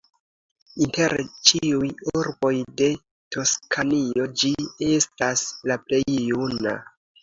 Inter 0.85 1.13
ĉiuj 1.49 1.91
urboj 2.21 2.53
de 2.81 2.89
Toskanio 3.37 4.29
ĝi 4.43 4.55
estas 4.99 5.49
la 5.73 5.83
plej 5.89 6.05
juna. 6.21 6.81